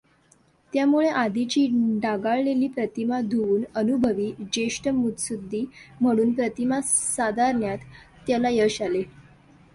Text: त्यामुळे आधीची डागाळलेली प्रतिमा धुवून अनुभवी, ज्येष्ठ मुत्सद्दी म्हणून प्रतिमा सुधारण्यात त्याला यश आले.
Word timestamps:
त्यामुळे 0.73 1.09
आधीची 1.09 1.65
डागाळलेली 2.03 2.67
प्रतिमा 2.67 3.19
धुवून 3.21 3.63
अनुभवी, 3.75 4.31
ज्येष्ठ 4.53 4.87
मुत्सद्दी 4.87 5.63
म्हणून 6.01 6.33
प्रतिमा 6.33 6.81
सुधारण्यात 6.81 7.85
त्याला 8.27 8.49
यश 8.51 8.81
आले. 8.81 9.03